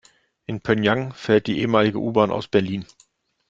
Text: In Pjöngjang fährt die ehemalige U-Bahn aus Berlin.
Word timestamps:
In 0.47 0.61
Pjöngjang 0.61 1.13
fährt 1.13 1.45
die 1.45 1.59
ehemalige 1.59 1.99
U-Bahn 1.99 2.31
aus 2.31 2.47
Berlin. 2.47 2.87